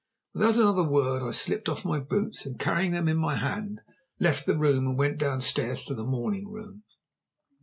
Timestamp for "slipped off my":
1.29-1.99